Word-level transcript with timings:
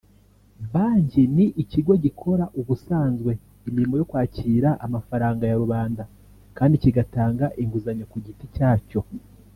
Banki 0.71 1.21
ni 1.35 1.45
ikigo 1.63 1.93
gikora 2.03 2.45
ubusanzwe 2.59 3.31
imirimo 3.69 3.95
yo 3.99 4.07
kwakira 4.09 4.69
amafaranga 4.85 5.43
ya 5.47 5.59
rubanda 5.61 6.03
kandi 6.57 6.75
kigatanga 6.83 7.45
inguzanyo 7.63 8.05
ku 8.11 8.17
giti 8.25 8.45
cyacyo 8.55 8.99